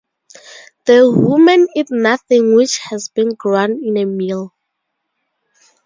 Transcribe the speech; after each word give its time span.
The 0.87 1.11
women 1.15 1.67
eat 1.75 1.91
nothing 1.91 2.55
which 2.55 2.79
has 2.89 3.09
been 3.09 3.35
ground 3.35 3.83
in 3.83 3.97
a 3.97 4.05
mill. 4.07 4.51